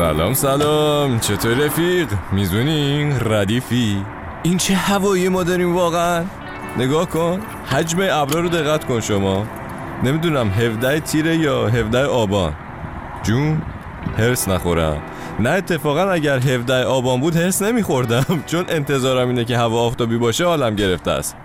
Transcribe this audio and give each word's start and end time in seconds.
سلام 0.00 0.34
سلام. 0.34 1.18
چطور 1.18 1.54
رفیق؟ 1.54 2.08
میزونی؟ 2.32 3.12
ردیفی. 3.20 4.04
این 4.42 4.56
چه 4.56 4.74
هوایی 4.74 5.28
ما 5.28 5.42
داریم 5.42 5.76
واقعا؟ 5.76 6.24
نگاه 6.78 7.08
کن. 7.08 7.40
حجم 7.66 7.98
ابرا 8.10 8.40
رو 8.40 8.48
دقت 8.48 8.84
کن 8.84 9.00
شما. 9.00 9.46
نمی‌دونم 10.04 10.48
17 10.50 11.00
تیره 11.00 11.36
یا 11.36 11.68
17 11.68 12.04
آبان. 12.04 12.52
جون 13.22 13.62
هرس 14.18 14.48
نخورم. 14.48 15.02
نه 15.40 15.50
اتفاقا 15.50 16.10
اگر 16.10 16.38
17 16.38 16.84
آبان 16.84 17.20
بود 17.20 17.36
هرس 17.36 17.62
نمیخوردم. 17.62 18.24
چون 18.50 18.64
انتظارم 18.68 19.28
اینه 19.28 19.44
که 19.44 19.58
هوا 19.58 19.80
آفتابی 19.80 20.18
باشه 20.18 20.44
حالم 20.44 20.74
گرفته 20.74 21.10
است. 21.10 21.36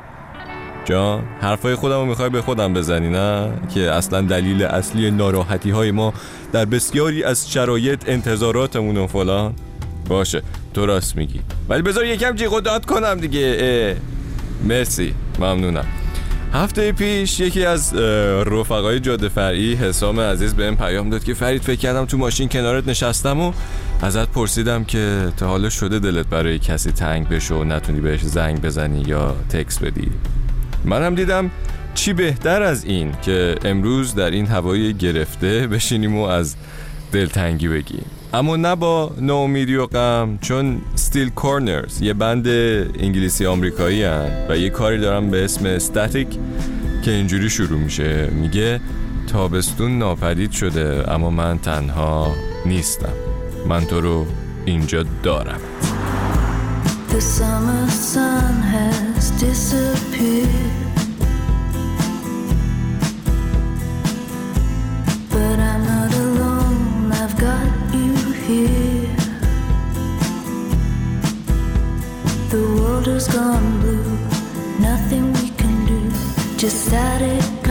جان 0.85 1.23
حرفای 1.41 1.75
خودم 1.75 1.95
رو 1.95 2.05
می‌خوای 2.05 2.29
به 2.29 2.41
خودم 2.41 2.73
بزنی 2.73 3.09
نه؟ 3.09 3.49
که 3.73 3.91
اصلا 3.91 4.21
دلیل 4.21 4.63
اصلی 4.63 5.11
ناراحتی 5.11 5.69
های 5.69 5.91
ما 5.91 6.13
در 6.51 6.65
بسیاری 6.65 7.23
از 7.23 7.51
شرایط 7.51 8.03
انتظاراتمون 8.07 8.97
و 8.97 9.07
فلان. 9.07 9.53
باشه 10.09 10.41
تو 10.73 10.85
راست 10.85 11.17
میگی. 11.17 11.39
ولی 11.69 11.81
بذار 11.81 12.05
یکم 12.05 12.35
جیغ 12.35 12.59
داد 12.59 12.85
کنم 12.85 13.19
دیگه. 13.19 13.57
اه. 13.59 13.95
مرسی 14.67 15.13
ممنونم. 15.39 15.85
هفته 16.53 16.91
پیش 16.91 17.39
یکی 17.39 17.65
از 17.65 17.95
رفقای 18.45 18.99
جاده 18.99 19.29
فرعی 19.29 19.73
حسام 19.73 20.19
عزیز 20.19 20.53
بهم 20.53 20.75
پیام 20.77 21.09
داد 21.09 21.23
که 21.23 21.33
فرید 21.33 21.61
فکر 21.61 21.79
کردم 21.79 22.05
تو 22.05 22.17
ماشین 22.17 22.49
کنارت 22.49 22.87
نشستم 22.87 23.39
و 23.39 23.53
ازت 24.01 24.29
پرسیدم 24.29 24.83
که 24.83 25.27
تا 25.37 25.47
حالا 25.47 25.69
شده 25.69 25.99
دلت 25.99 26.27
برای 26.27 26.59
کسی 26.59 26.91
تنگ 26.91 27.29
بشه 27.29 27.55
و 27.55 27.63
نتونی 27.63 27.99
بهش 27.99 28.21
زنگ 28.21 28.61
بزنی 28.61 29.03
یا 29.07 29.35
تکس 29.49 29.79
بدی؟ 29.79 30.11
منم 30.85 31.15
دیدم 31.15 31.51
چی 31.93 32.13
بهتر 32.13 32.63
از 32.63 32.85
این 32.85 33.11
که 33.21 33.55
امروز 33.65 34.15
در 34.15 34.31
این 34.31 34.45
هوای 34.45 34.93
گرفته 34.93 35.67
بشینیم 35.67 36.17
و 36.17 36.23
از 36.23 36.55
دلتنگی 37.11 37.67
بگیم. 37.67 38.05
اما 38.33 38.55
نه 38.55 38.75
با 38.75 39.11
ناامیدی 39.17 39.75
و 39.75 39.85
غم 39.85 40.37
چون 40.41 40.81
ستیل 40.95 41.29
کورنرز 41.29 42.01
یه 42.01 42.13
بند 42.13 42.47
انگلیسی 42.47 43.45
آمریکایی 43.45 44.03
هن 44.03 44.29
و 44.49 44.57
یه 44.57 44.69
کاری 44.69 44.97
دارم 44.97 45.29
به 45.29 45.43
اسم 45.43 45.65
استاتیک 45.65 46.27
که 47.05 47.11
اینجوری 47.11 47.49
شروع 47.49 47.79
میشه. 47.79 48.29
میگه 48.31 48.79
تابستون 49.27 49.97
ناپدید 49.97 50.51
شده 50.51 51.11
اما 51.11 51.29
من 51.29 51.59
تنها 51.59 52.35
نیستم. 52.65 53.13
من 53.69 53.85
تو 53.85 54.01
رو 54.01 54.25
اینجا 54.65 55.05
دارم. 55.23 55.59
The 57.09 57.21
summer 57.21 57.89
sun 58.11 58.55
has 58.73 59.14
But 65.31 65.59
I'm 65.59 65.83
not 65.83 66.13
alone, 66.13 67.11
I've 67.11 67.35
got 67.39 67.67
you 67.93 68.13
here. 68.45 69.15
The 72.49 72.61
world 72.77 73.07
has 73.07 73.27
gone 73.27 73.81
blue, 73.81 74.17
nothing 74.79 75.33
we 75.33 75.49
can 75.57 75.85
do, 75.85 76.01
just 76.57 76.85
static 76.85 77.64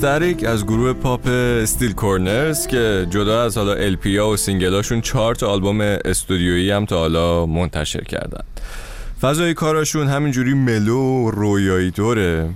از 0.00 0.06
ستریک 0.06 0.44
از 0.44 0.66
گروه 0.66 0.92
پاپ 0.92 1.26
Still 1.62 1.92
Corners 1.92 2.66
که 2.66 3.06
جدا 3.10 3.42
از 3.42 3.56
حالا 3.56 3.72
LP 3.72 4.09
ها 4.09 4.28
و 4.28 4.36
single 4.36 4.74
اشون 4.74 5.00
چهار 5.00 5.34
تا 5.34 5.50
آلبوم 5.50 5.80
استودیویی 5.80 6.70
هم 6.70 6.84
تا 6.84 6.98
حالا 6.98 7.46
منتشر 7.46 8.04
کردن. 8.04 8.44
فضای 9.20 9.54
کاراشون 9.54 10.08
همینجوری 10.08 10.54
mellow 10.54 10.98
و 10.98 11.30
رویایی 11.30 11.90
طوره 11.90 12.48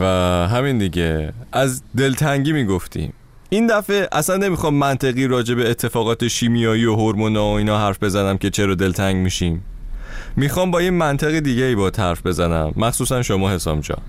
و 0.00 0.04
همین 0.52 0.78
دیگه. 0.78 1.32
از 1.52 1.82
دلتنگی 1.96 2.52
می‌گفتیم. 2.52 3.12
این 3.50 3.66
دفعه 3.66 4.08
اصلا 4.12 4.36
نمی‌خوام 4.36 4.74
منطقی 4.74 5.26
راجع 5.26 5.54
به 5.54 5.70
اتفاقات 5.70 6.28
شیمیایی 6.28 6.84
و 6.84 6.94
هورمونا 6.94 7.44
و 7.44 7.52
اینا 7.52 7.78
حرف 7.78 8.02
بزنم 8.02 8.38
که 8.38 8.50
چرا 8.50 8.74
دلتنگ 8.74 9.16
میشیم. 9.16 9.64
می‌خوام 10.36 10.70
با 10.70 10.82
یه 10.82 10.90
منطق 10.90 11.38
دیگه 11.38 11.64
ای 11.64 11.74
باهات 11.74 11.90
حرف 11.98 12.26
بزنم. 12.26 12.72
مخصوصا 12.76 13.22
شما 13.22 13.50
حسام 13.50 13.80
جان. 13.80 14.00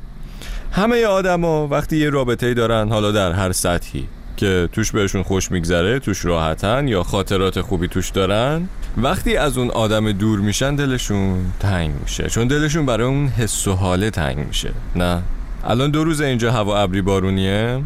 همه 0.75 1.05
آدما 1.05 1.67
وقتی 1.67 1.97
یه 1.97 2.09
رابطه 2.09 2.53
دارن 2.53 2.89
حالا 2.89 3.11
در 3.11 3.31
هر 3.31 3.51
سطحی 3.51 4.07
که 4.37 4.69
توش 4.71 4.91
بهشون 4.91 5.23
خوش 5.23 5.51
میگذره 5.51 5.99
توش 5.99 6.25
راحتن 6.25 6.87
یا 6.87 7.03
خاطرات 7.03 7.61
خوبی 7.61 7.87
توش 7.87 8.09
دارن 8.09 8.67
وقتی 8.97 9.37
از 9.37 9.57
اون 9.57 9.69
آدم 9.69 10.11
دور 10.11 10.39
میشن 10.39 10.75
دلشون 10.75 11.45
تنگ 11.59 11.91
میشه. 12.01 12.27
چون 12.27 12.47
دلشون 12.47 12.85
برای 12.85 13.07
اون 13.07 13.27
حس 13.27 13.67
و 13.67 13.73
حاله 13.73 14.09
تنگ 14.09 14.37
میشه. 14.37 14.71
نه؟ 14.95 15.21
الان 15.63 15.91
دو 15.91 16.03
روز 16.03 16.21
اینجا 16.21 16.51
هوا 16.51 16.77
ابری 16.77 17.01
بارونیه. 17.01 17.81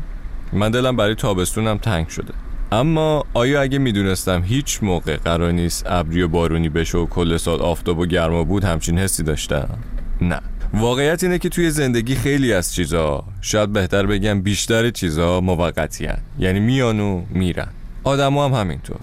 من 0.54 0.72
دلم 0.72 0.95
برای 0.95 1.16
تابستونم 1.16 1.78
تنگ 1.78 2.07
شده. 2.07 2.33
اما 2.72 3.25
آیا 3.33 3.62
اگه 3.62 3.78
می‌دونستم 3.78 4.44
هیچ 4.44 4.80
موقع 4.83 5.18
قرار 5.18 5.51
نیست 5.51 5.86
ابری 5.88 6.22
و 6.22 6.28
بارونی 6.28 6.69
بشه 6.69 6.98
و 6.98 7.06
کل 7.06 7.38
سال 7.38 7.62
آفتاب 7.62 8.00
و 8.00 8.06
گرما 8.06 8.44
بود 8.44 8.63
همچین 8.63 9.00
حسی 9.00 9.24
داشتم؟ 9.24 9.69
نه. 10.22 10.40
واقعیت 10.74 11.24
اینه 11.24 11.40
که 11.40 11.50
توی 11.50 11.72
زندگی 11.72 12.16
خیلی 12.16 12.54
از 12.54 12.74
چیزا 12.74 13.24
شاید 13.42 13.74
بهتر 13.74 14.06
بگم 14.06 14.42
بیشتر 14.42 14.90
چیزا 14.90 15.42
موقتی. 15.42 16.08
یعنی 16.40 16.60
میان 16.60 17.00
و 17.00 17.22
میرن. 17.30 17.68
آدما 18.04 18.46
هم 18.46 18.54
همینطور. 18.54 18.98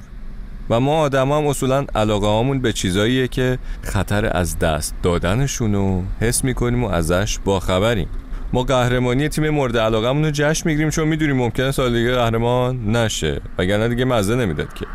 و 0.70 0.80
ما 0.80 0.98
آدما 0.98 1.38
هم 1.38 1.46
اصولا 1.46 1.86
علاقه 1.94 2.26
هامون 2.26 2.60
به 2.60 2.72
چیزاییه 2.72 3.28
که 3.28 3.58
خطر 3.82 4.36
از 4.36 4.58
دست 4.58 4.94
دادنشون 5.02 5.74
رو 5.74 6.02
حس 6.20 6.44
می‌کنیم 6.44 6.84
و 6.84 6.88
ازش 6.88 7.38
باخبریم. 7.44 8.08
ما 8.52 8.62
قهرمانی 8.62 9.28
تیم 9.28 9.50
مورد 9.50 9.76
علاقمون 9.76 10.24
رو 10.24 10.30
جشن 10.30 10.68
می‌گیریم 10.68 10.90
چون 10.90 11.08
می‌دونیم 11.08 11.36
ممکنه 11.36 11.70
سال 11.70 11.92
دیگه 11.92 12.14
قهرمان 12.14 12.96
نشه. 12.96 13.40
وگرنه 13.58 13.88
دیگه 13.88 14.04
مزه 14.04 14.34
نمی‌داد 14.34 14.74
که. 14.74 14.86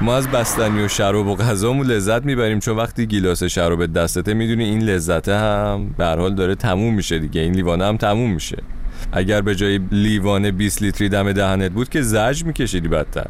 ما 0.00 0.16
از 0.16 0.28
بستنی 0.28 0.84
و 0.84 0.88
شراب 0.88 1.26
و 1.26 1.36
غذامون 1.36 1.86
لذت 1.86 2.24
می‌بریم 2.24 2.58
چون 2.58 2.76
وقتی 2.76 3.06
گیلاس 3.06 3.42
شراب 3.42 3.86
دستته 3.86 4.34
می‌دونی 4.34 4.64
این 4.64 4.82
لذته 4.82 5.34
هم 5.34 5.94
به 5.98 6.04
حال 6.06 6.34
داره 6.34 6.54
تموم 6.54 6.94
میشه 6.94 7.18
دیگه. 7.18 7.40
این 7.40 7.54
لیوانه 7.54 7.84
هم 7.84 7.96
تموم 7.96 8.30
میشه. 8.30 8.56
اگر 9.12 9.40
به 9.40 9.54
جای 9.54 9.80
لیوان 9.92 10.50
20 10.50 10.82
لیتری 10.82 11.08
دم 11.08 11.32
دهنت 11.32 11.70
بود 11.70 11.88
که 11.88 12.02
زجر 12.02 12.44
میکشیدی 12.44 12.88
بدتر. 12.88 13.26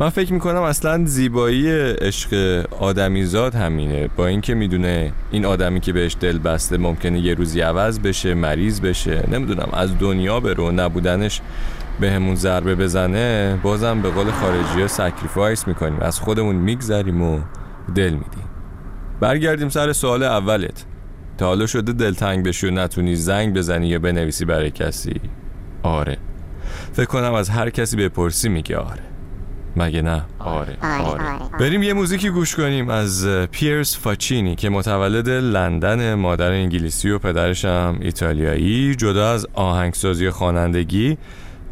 من 0.00 0.08
فکر 0.08 0.32
می‌کنم 0.32 0.62
اصلا 0.62 1.04
زیبایی 1.04 1.70
عشق 2.00 2.64
آدمیزاد 2.80 3.54
همینه. 3.54 4.08
با 4.16 4.26
اینکه 4.26 4.54
می‌دونه 4.54 5.12
این 5.30 5.44
آدمی 5.44 5.80
که 5.80 5.92
بهش 5.92 6.16
دل 6.20 6.38
بسته 6.38 6.76
ممکنه 6.76 7.20
یه 7.20 7.34
روزی 7.34 7.60
عوض 7.60 7.98
بشه 7.98 8.34
مریض 8.34 8.80
بشه 8.80 9.24
نمی‌دونم 9.32 9.68
از 9.72 9.98
دنیا 9.98 10.40
بره 10.40 10.72
نبودنش 10.72 11.40
بهمون 12.00 12.34
ضربه 12.34 12.74
بزنه 12.74 13.58
بازم 13.62 14.02
به 14.02 14.10
قول 14.10 14.30
خارجی 14.30 14.80
ها 14.80 14.86
sacrifice 14.86 15.68
می‌کنیم. 15.68 16.00
از 16.00 16.20
خودمون 16.20 16.56
میگذریم 16.56 17.22
و 17.22 17.40
دل 17.94 18.12
میدیم. 18.12 18.44
برگردیم 19.20 19.68
سر 19.68 19.92
سوال 19.92 20.22
اولت. 20.22 20.84
تا 21.38 21.46
حالا 21.46 21.66
شده 21.66 21.92
دلتنگ 21.92 22.46
بشی 22.46 22.66
و 22.66 22.70
نتونی 22.70 23.16
زنگ 23.16 23.54
بزنی 23.54 23.88
یا 23.88 23.98
بنویسی 23.98 24.44
برای 24.44 24.70
کسی؟ 24.70 25.20
آره. 25.82 26.16
فکر 26.92 27.06
کنم 27.06 27.34
از 27.34 27.50
هر 27.50 27.70
کسی 27.70 27.96
بپرسی 27.96 28.48
میگه 28.48 28.76
آره. 28.76 29.02
مگه 29.76 30.02
نه؟ 30.02 30.22
آره. 30.38 30.76
آره. 30.82 31.22
بریم 31.60 31.82
یه 31.82 31.92
موزیکی 31.92 32.30
گوش 32.30 32.56
کنیم 32.56 32.90
از 32.90 33.26
پیرس 33.26 33.98
فاچینی 33.98 34.54
که 34.54 34.68
متولد 34.68 35.28
لندن 35.28 36.14
مادر 36.14 36.50
انگلیسی 36.50 37.10
و 37.10 37.18
پدرش 37.18 37.64
هم 37.64 37.98
ایتالیایی 38.00 38.94
جدا 38.94 39.32
از 39.32 39.46
آهنگسازی 39.54 40.30
خوانندگی 40.30 41.18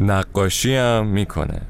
نقاشی 0.01 0.75
هم 0.75 1.07
می‌کنه. 1.07 1.61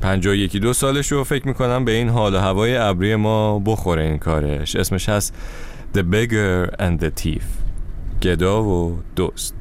پنجا 0.00 0.34
یکی 0.34 0.60
دو 0.60 0.72
سالش 0.72 1.12
رو 1.12 1.24
فکر 1.24 1.48
می‌کنم 1.48 1.84
به 1.84 1.92
این 1.92 2.08
حال 2.08 2.34
و 2.34 2.38
هوای 2.38 2.76
ابری 2.76 3.16
ما 3.16 3.58
بخوره 3.58 4.02
این 4.02 4.18
کارش. 4.18 4.76
اسمش 4.76 5.08
هست 5.08 5.34
The 5.94 6.00
Beggar 6.00 6.70
and 6.78 7.02
the 7.02 7.22
Thief. 7.22 7.42
گدا 8.22 8.64
و 8.64 8.98
دوست. 9.16 9.54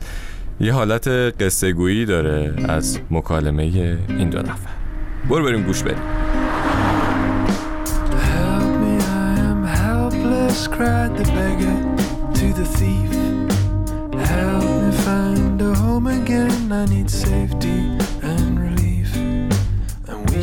یه 0.60 0.74
حالت 0.74 1.08
قصه 1.08 1.72
گویی 1.72 2.06
داره 2.06 2.54
از 2.70 3.00
مکالمه 3.12 3.64
این 4.10 4.30
دو 4.30 4.40
نفر. 4.40 4.72
برو 5.30 5.46
بریم 5.46 5.64
گوش 5.64 5.84
بریم 5.84 6.02
cried 10.80 11.12
the 11.20 11.26
beggar 11.38 11.80
to 12.38 12.46
the 12.60 12.68
thief. 12.78 13.12
Help 14.34 14.68
me 14.82 14.92
find 15.06 15.62
a 15.70 15.72
home 15.82 16.08
again, 16.20 16.72
I 16.82 16.84
need 16.94 17.10
safety. 17.26 17.80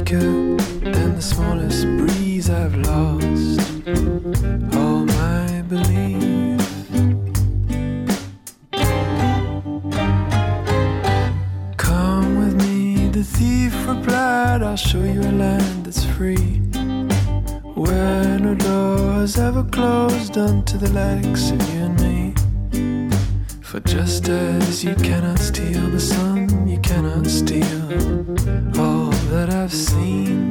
Weaker 0.08 0.20
than 0.20 1.17
the 1.17 1.20
smallest 1.20 1.82
breeze, 1.99 2.49
I've 2.49 2.76
lost 2.76 3.61
all 4.76 5.05
my 5.05 5.62
belief. 5.62 6.61
Come 11.76 12.38
with 12.38 12.55
me, 12.62 13.08
the 13.08 13.25
thief 13.25 13.75
replied, 13.88 14.62
I'll 14.62 14.76
show 14.76 15.03
you 15.03 15.23
a 15.23 15.32
land 15.32 15.87
that's 15.87 16.05
free. 16.05 16.61
Where 17.75 18.38
no 18.38 18.55
door 18.55 19.14
has 19.23 19.37
ever 19.41 19.64
closed 19.64 20.38
unto 20.38 20.79
the 20.79 20.91
likes 20.91 21.50
of 21.50 21.61
you 21.75 21.81
and 21.81 22.00
me. 22.00 22.35
For 23.61 23.81
just 23.81 24.29
as 24.29 24.85
you 24.85 24.94
cannot 24.94 25.41
steal 25.41 25.91
the 25.91 25.99
sun, 25.99 26.69
you 26.69 26.79
cannot 26.79 27.26
steal 27.26 27.87
that 29.36 29.50
I've 29.50 29.70
seen. 29.70 30.45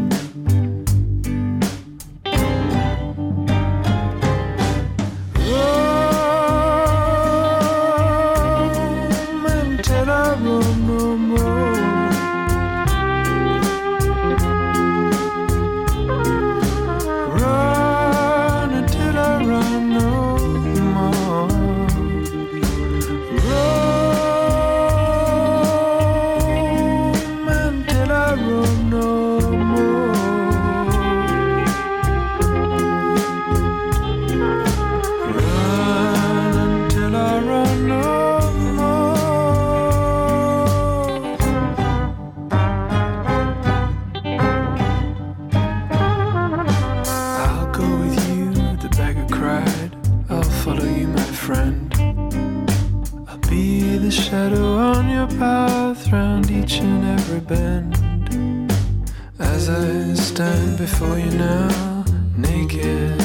As 59.67 59.71
I 59.71 60.13
stand 60.13 60.77
before 60.77 61.17
you 61.17 61.31
now, 61.31 62.05
naked 62.37 63.19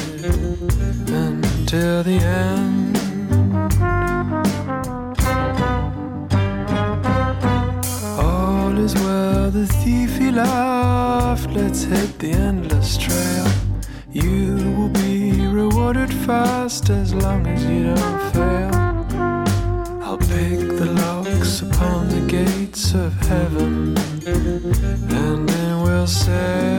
until 1.10 2.02
the 2.02 2.18
end. 2.18 2.96
All 8.18 8.78
is 8.78 8.94
well, 8.94 9.50
the 9.50 9.66
thief 9.66 10.16
he 10.16 10.30
laughed. 10.30 11.50
Let's 11.50 11.82
hit 11.82 12.18
the 12.18 12.32
endless 12.32 12.96
trail. 12.96 13.46
You 14.10 14.56
will 14.78 14.88
be 14.88 15.46
rewarded 15.46 16.10
fast 16.24 16.88
as 16.88 17.12
long 17.12 17.46
as 17.48 17.62
you 17.66 17.94
don't 17.94 18.32
fail. 18.32 18.70
I'll 20.02 20.16
pick 20.16 20.58
the 20.78 20.90
locks 21.02 21.60
upon 21.60 22.08
the 22.08 22.22
gates 22.26 22.94
of 22.94 23.12
heaven, 23.28 23.94
say. 26.10 26.69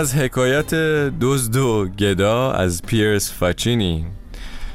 از 0.00 0.14
حکایت 0.14 0.74
دزد 1.20 1.56
و 1.56 1.88
گدا 1.88 2.52
از 2.52 2.82
پیرس 2.82 3.32
فاچینی. 3.32 4.06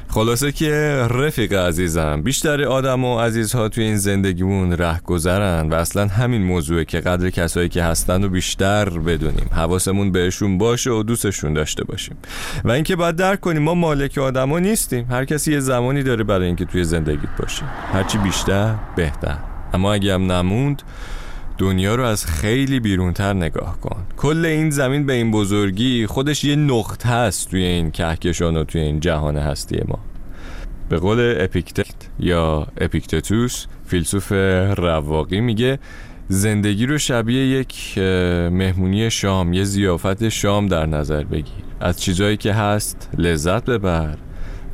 خلاصه 0.08 0.52
که 0.52 0.70
رفیق 1.10 1.52
عزیزم 1.52 2.22
بیشتر 2.22 2.62
آدم 2.62 3.04
و 3.04 3.20
عزیزها 3.20 3.68
توی 3.68 3.84
این 3.84 3.96
زندگیمون 3.96 4.72
ره 4.72 5.00
گذرن 5.00 5.68
و 5.68 5.74
اصلا 5.74 6.06
همین 6.06 6.42
موضوعه 6.42 6.84
که 6.84 7.00
قدر 7.00 7.30
کسایی 7.30 7.68
که 7.68 7.82
هستن 7.82 8.24
و 8.24 8.28
بیشتر 8.28 8.88
بدونیم. 8.88 9.48
حواسمون 9.52 10.12
بهشون 10.12 10.58
باشه 10.58 10.90
و 10.90 11.02
دوستشون 11.02 11.52
داشته 11.52 11.84
باشیم. 11.84 12.16
و 12.64 12.70
اینکه 12.70 12.96
باید 12.96 13.16
درک 13.16 13.40
کنیم 13.40 13.62
ما 13.62 13.74
مالک 13.74 14.18
آدما 14.18 14.58
نیستیم. 14.58 15.06
هر 15.10 15.24
کسی 15.24 15.52
یه 15.52 15.60
زمانی 15.60 16.02
داره 16.02 16.24
برای 16.24 16.46
اینکه 16.46 16.64
توی 16.64 16.84
زندگیت 16.84 17.36
باشه. 17.38 17.62
هرچی 17.92 18.18
بیشتر 18.18 18.74
بهتر. 18.96 19.38
اما 19.74 19.92
اگه 19.92 20.14
هم 20.14 20.32
نموند 20.32 20.82
دنیا 21.58 21.94
رو 21.94 22.04
از 22.04 22.26
خیلی 22.26 22.80
بیرونتر 22.80 23.32
نگاه 23.32 23.80
کن. 23.80 24.06
کل 24.16 24.44
این 24.44 24.70
زمین 24.70 25.06
به 25.06 25.12
این 25.12 25.30
بزرگی 25.30 26.06
خودش 26.06 26.44
یه 26.44 26.56
نقطه 26.56 27.08
است 27.08 27.50
توی 27.50 27.64
این 27.64 27.90
کهکشان 27.90 28.56
و 28.56 28.64
توی 28.64 28.80
این 28.80 29.00
جهان 29.00 29.36
هستی 29.36 29.80
ما. 29.88 29.98
به 30.88 30.96
قول 30.96 31.34
اپیکتت 31.40 31.94
یا 32.20 32.66
اپیکتتوس 32.80 33.66
فیلسوف 33.86 34.32
رواقی 34.78 35.40
میگه 35.40 35.78
زندگی 36.28 36.86
رو 36.86 36.98
شبیه 36.98 37.46
یک 37.46 37.98
مهمونی 38.52 39.10
شام 39.10 39.52
یه 39.52 39.64
زیافت 39.64 40.28
شام 40.28 40.66
در 40.66 40.86
نظر 40.86 41.24
بگیر. 41.24 41.64
از 41.80 42.00
چیزایی 42.00 42.36
که 42.36 42.52
هست 42.52 43.10
لذت 43.18 43.64
ببر. 43.64 44.16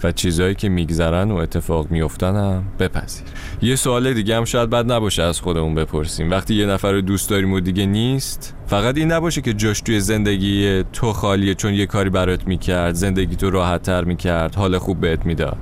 و 0.04 0.12
چیزایی 0.12 0.54
که 0.54 0.68
میگذرن 0.68 1.30
و 1.30 1.36
اتفاق 1.36 1.90
میفتن 1.90 2.36
هم 2.36 2.64
بپذیر. 2.78 3.26
یه 3.62 3.76
سوال 3.76 4.14
دیگه 4.14 4.36
هم 4.36 4.44
شاید 4.44 4.70
بد 4.70 4.92
نباشه 4.92 5.22
از 5.22 5.40
خودمون 5.40 5.74
بپرسیم. 5.74 6.30
وقتی 6.30 6.54
یه 6.54 6.66
نفر 6.66 6.92
رو 6.92 7.00
دوست 7.00 7.30
داریم 7.30 7.52
و 7.52 7.60
دیگه 7.60 7.86
نیست 7.86 8.54
فقط 8.66 8.96
این 8.96 9.12
نباشه 9.12 9.40
که 9.40 9.52
جاش 9.52 9.80
توی 9.80 10.00
زندگی 10.00 10.84
تو 10.92 11.12
خالیه 11.12 11.54
چون 11.54 11.74
یه 11.74 11.86
کاری 11.86 12.10
برات 12.10 12.46
می‌کرد 12.46 12.94
زندگی 12.94 13.36
تو 13.36 13.50
راحت 13.50 13.82
تر 13.82 14.04
می‌کرد 14.04 14.54
حال 14.54 14.78
خوب 14.78 15.00
بهت 15.00 15.26
می‌داد. 15.26 15.58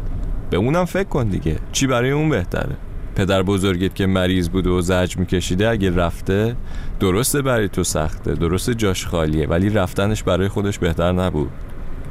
به 0.51 0.57
اونم 0.57 0.85
فکر 0.85 1.09
کن 1.09 1.29
دیگه. 1.29 1.57
چی 1.73 1.87
برای 1.87 2.11
اون 2.11 2.29
بهتره؟ 2.29 2.77
پدر 3.15 3.43
بزرگت 3.43 3.95
که 3.95 4.07
مریض 4.07 4.49
بود 4.49 4.67
و 4.67 4.81
زج 4.81 5.17
میکشیده 5.17 5.69
اگه 5.69 5.97
رفته 5.97 6.57
درسته 7.01 7.43
برای 7.43 7.69
تو 7.69 7.85
سخته 7.85 8.35
درسته 8.35 8.75
جاش 8.75 9.07
خالیه 9.07 9.47
ولی 9.47 9.71
رفتنش 9.71 10.23
برای 10.23 10.49
خودش 10.49 10.79
بهتر 10.79 11.13
نبود. 11.13 11.51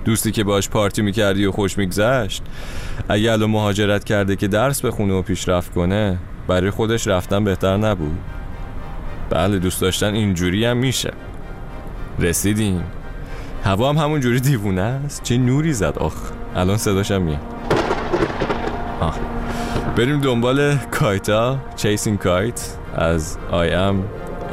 دوستی 0.06 0.32
که 0.32 0.44
باش 0.44 0.70
پارتی 0.70 1.02
می‌کردی 1.02 1.46
و 1.46 1.52
خوش 1.52 1.78
میگذشت. 1.78 2.44
اگه 3.10 3.32
الان 3.32 3.50
مهاجرت 3.50 4.04
کرده 4.04 4.36
که 4.36 4.48
درس 4.48 4.86
بخونه 4.86 5.14
و 5.14 5.22
پیشرفت 5.22 5.74
کنه 5.74 6.18
برای 6.48 6.70
خودش 6.70 7.08
رفتن 7.08 7.44
بهتر 7.44 7.78
نبود. 7.78 8.18
بله 9.30 9.60
دوست 9.60 9.82
داشتن 9.82 10.14
اینجوری 10.14 10.66
هم 10.66 10.78
میشه. 10.78 11.12
رسیدیم. 12.20 12.84
هوا 13.64 13.90
هم 13.90 13.98
همون 13.98 14.20
جوری 14.20 14.40
دیوونه 14.40 14.82
است. 14.82 15.24
چه 15.24 15.38
نوری 15.38 15.74
زد. 15.74 15.98
آخ 15.98 16.14
الان 16.56 16.78
صداشم 16.78 17.22
میاد. 17.22 17.40
آه. 19.00 19.20
بریم 19.96 20.22
دنبال 20.22 20.76
کایتا. 20.76 21.58
چیسینگ 21.76 22.20
کایت 22.20 22.78
از 22.96 23.38
I 23.52 23.54
am 23.54 23.96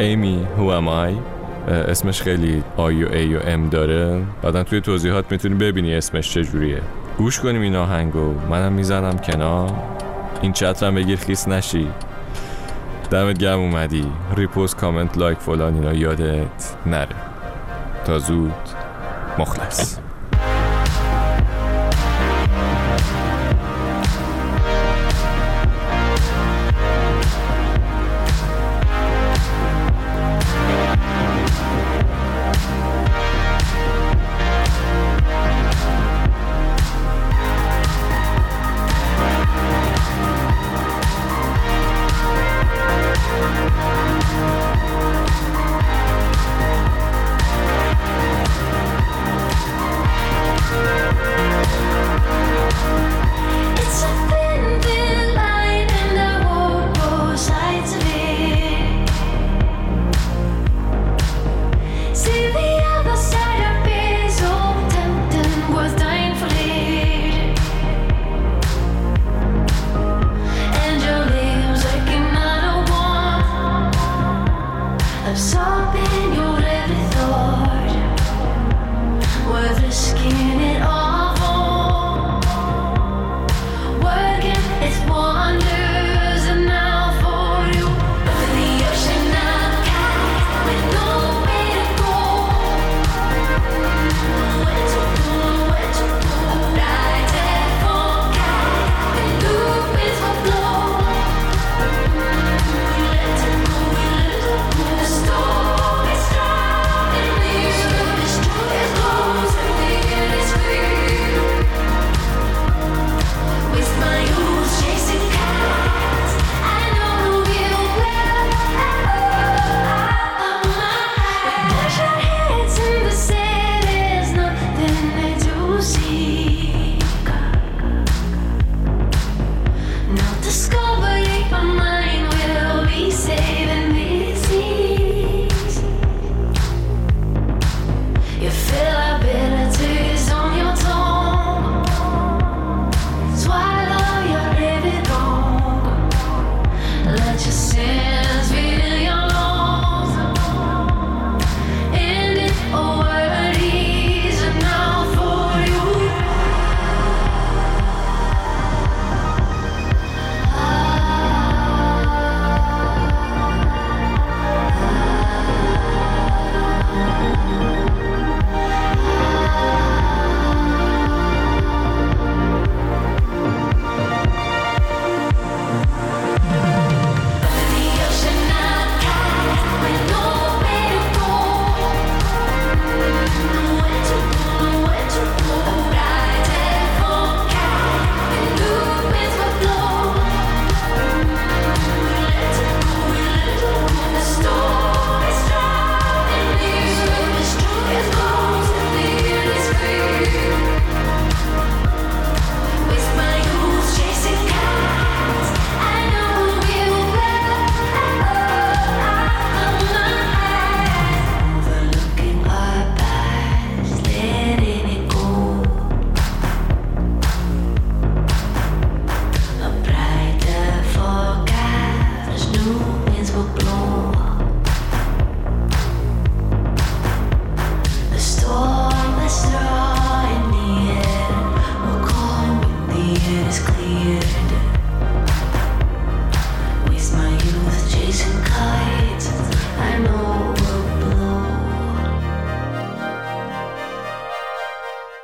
Amy. 0.01 0.59
Who 0.59 0.71
am 0.71 0.89
I? 0.89 1.36
اسمش 1.69 2.23
خیلی 2.23 2.63
آی 2.77 3.05
و 3.05 3.13
ای 3.13 3.35
و 3.35 3.41
ام 3.45 3.69
داره. 3.69 4.23
بعدا 4.43 4.63
توی 4.65 4.81
توضیحات 4.81 5.33
می‌تونی 5.33 5.55
ببینی 5.55 5.95
اسمش 5.95 6.31
چجوریه. 6.31 6.81
گوش 7.19 7.41
کنیم 7.41 7.61
این 7.63 7.77
آهنگو. 7.77 8.35
منم 8.51 8.73
می‌زنم 8.73 9.19
کنار. 9.19 9.73
این 10.43 10.53
چترم 10.53 10.95
بگیر 10.95 11.19
خیس 11.19 11.49
نشی. 11.49 11.89
دمت 13.11 13.39
گرم 13.39 13.59
اومدی. 13.59 14.07
ریپوست 14.37 14.77
کامنت 14.77 15.19
لایک 15.19 15.39
فلان 15.39 15.75
اینا 15.75 15.93
یادت 15.93 16.75
نره. 16.87 17.17
تا 18.05 18.19
زود. 18.19 18.53
مخلص. 19.39 20.06